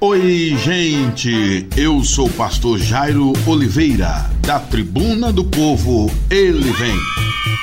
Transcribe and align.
Oi, 0.00 0.56
gente! 0.62 1.66
Eu 1.76 2.04
sou 2.04 2.28
o 2.28 2.32
pastor 2.32 2.78
Jairo 2.78 3.32
Oliveira, 3.44 4.30
da 4.42 4.60
Tribuna 4.60 5.32
do 5.32 5.44
Povo, 5.44 6.08
ele 6.30 6.70
vem. 6.74 6.96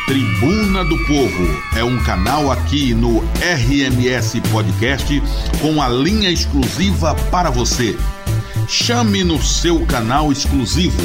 Tribuna 0.07 0.83
do 0.83 0.97
Povo 1.05 1.61
é 1.77 1.85
um 1.85 2.03
canal 2.03 2.51
aqui 2.51 2.93
no 2.93 3.23
RMS 3.39 4.41
Podcast 4.51 5.23
com 5.61 5.81
a 5.81 5.87
linha 5.87 6.29
exclusiva 6.29 7.15
para 7.31 7.49
você. 7.49 7.95
Chame 8.67 9.23
no 9.23 9.41
seu 9.41 9.85
canal 9.85 10.33
exclusivo 10.33 11.01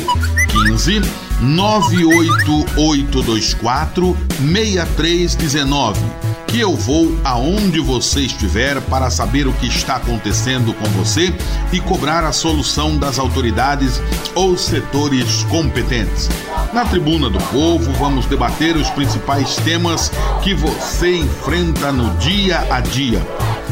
15 0.51 1.01
98824 1.41 4.17
6319 4.39 6.31
que 6.51 6.59
eu 6.59 6.75
vou 6.75 7.17
aonde 7.23 7.79
você 7.79 8.23
estiver 8.23 8.81
para 8.81 9.09
saber 9.09 9.47
o 9.47 9.53
que 9.53 9.69
está 9.69 9.97
acontecendo 9.97 10.75
com 10.75 10.87
você 10.87 11.33
e 11.73 11.79
cobrar 11.79 12.25
a 12.25 12.33
solução 12.33 12.99
das 12.99 13.21
autoridades 13.21 14.03
ou 14.35 14.59
setores 14.59 15.45
competentes. 15.45 16.29
Na 16.73 16.85
Tribuna 16.85 17.31
do 17.31 17.39
Povo, 17.39 17.93
vamos 17.93 18.27
debater 18.27 18.77
os 18.77 18.91
principais 18.91 19.55
temas 19.57 20.11
que 20.43 20.53
você 20.53 21.19
enfrenta 21.19 21.93
no 21.93 22.13
dia 22.17 22.67
a 22.69 22.81
dia. 22.81 23.25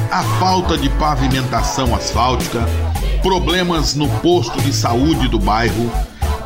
A 0.08 0.22
falta 0.38 0.78
de 0.78 0.88
pavimentação 0.90 1.96
asfáltica, 1.96 2.64
problemas 3.22 3.96
no 3.96 4.08
posto 4.20 4.62
de 4.62 4.72
saúde 4.72 5.26
do 5.26 5.40
bairro, 5.40 5.90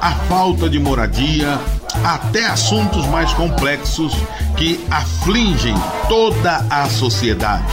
a 0.03 0.11
falta 0.27 0.69
de 0.69 0.81
moradia, 0.81 1.61
até 2.03 2.45
assuntos 2.47 3.07
mais 3.07 3.33
complexos 3.35 4.13
que 4.57 4.81
afligem 4.91 5.77
toda 6.09 6.57
a 6.69 6.89
sociedade. 6.91 7.73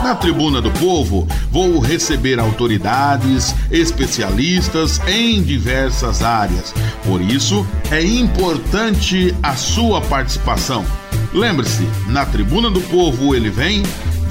Na 0.00 0.14
Tribuna 0.14 0.60
do 0.60 0.70
Povo, 0.70 1.26
vou 1.50 1.80
receber 1.80 2.38
autoridades, 2.38 3.52
especialistas 3.72 5.00
em 5.08 5.42
diversas 5.42 6.22
áreas. 6.22 6.72
Por 7.04 7.20
isso, 7.20 7.66
é 7.90 8.00
importante 8.04 9.34
a 9.42 9.56
sua 9.56 10.00
participação. 10.00 10.84
Lembre-se, 11.32 11.88
na 12.06 12.24
Tribuna 12.24 12.70
do 12.70 12.82
Povo 12.82 13.34
ele 13.34 13.50
vem 13.50 13.82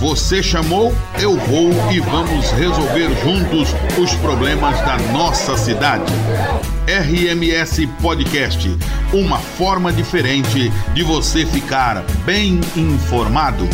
você 0.03 0.43
chamou, 0.43 0.93
eu 1.17 1.37
vou 1.37 1.69
e 1.89 2.01
vamos 2.01 2.51
resolver 2.51 3.09
juntos 3.23 3.73
os 3.97 4.13
problemas 4.15 4.77
da 4.81 4.97
nossa 5.13 5.55
cidade. 5.55 6.11
RMS 6.85 7.87
Podcast 8.01 8.77
uma 9.13 9.37
forma 9.37 9.93
diferente 9.93 10.69
de 10.93 11.03
você 11.03 11.45
ficar 11.45 12.03
bem 12.25 12.59
informado. 12.75 13.65